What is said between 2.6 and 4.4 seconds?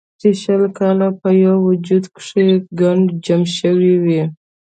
ګند جمع شوے وي